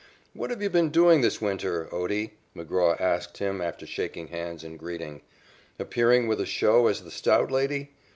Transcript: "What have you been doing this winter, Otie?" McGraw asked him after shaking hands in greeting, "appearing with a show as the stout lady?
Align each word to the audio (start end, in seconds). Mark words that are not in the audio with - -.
"What 0.33 0.49
have 0.49 0.63
you 0.63 0.69
been 0.71 0.89
doing 0.89 1.21
this 1.21 1.41
winter, 1.41 1.87
Otie?" 1.93 2.33
McGraw 2.55 2.99
asked 2.99 3.37
him 3.37 3.61
after 3.61 3.85
shaking 3.85 4.29
hands 4.29 4.63
in 4.63 4.75
greeting, 4.75 5.21
"appearing 5.77 6.27
with 6.27 6.41
a 6.41 6.45
show 6.47 6.87
as 6.87 7.01
the 7.03 7.11
stout 7.11 7.51
lady? 7.51 7.91